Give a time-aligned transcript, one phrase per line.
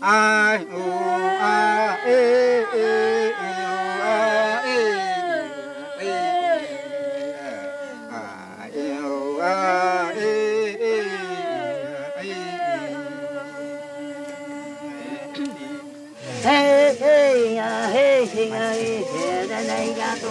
[0.00, 0.82] ai ô
[1.40, 1.67] ai
[16.48, 17.60] 嘿嘿呀
[17.92, 19.04] 嘿嘿呀嘿
[19.46, 20.24] 的那呀都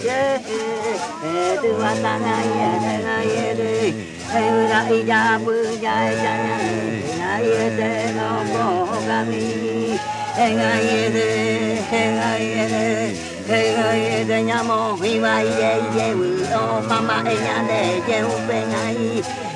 [0.00, 0.40] 耶，
[1.20, 1.24] 嘿
[1.60, 3.60] 的哇那那耶的那耶的，
[4.32, 4.34] 嘿
[4.70, 5.12] 啦咿呀
[5.44, 5.52] 不
[5.84, 6.56] 呀呀呀，
[7.18, 7.80] 那耶的
[8.16, 8.56] 老莫
[9.06, 10.00] 嘎咪，
[10.34, 11.20] 嘿啊耶的
[11.90, 12.72] 嘿啊耶的。
[13.42, 18.22] Hey, hey, the nyamo, we were, yeah, yeah, we, oh, mama, eh, yeah, yeah, yeah,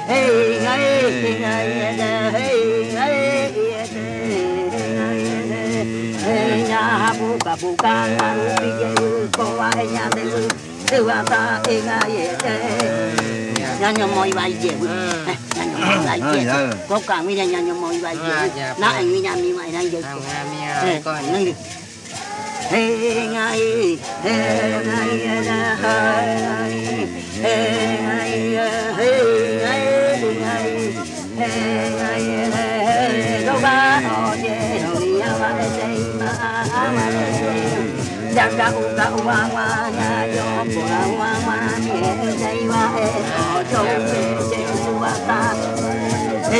[0.08, 0.26] hey,
[0.58, 2.75] hey, hey, hey, hey, hey,
[7.60, 10.42] bu ca ma ru bi ye ru ko wa he nya de ru
[10.90, 12.54] de wa ta e nga ye de
[13.80, 14.86] nya nya mo i ba ye ru
[17.36, 17.88] nya nya mo
[18.80, 20.00] na ai mi nya mi mai na ye
[38.36, 39.98] 家家户户娃娃呀，
[40.36, 40.76] 要不
[41.16, 41.88] 娃娃面
[42.36, 43.00] 在娃哎，
[43.72, 43.74] 多，
[46.52, 46.54] 哎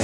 [0.00, 0.03] 呀。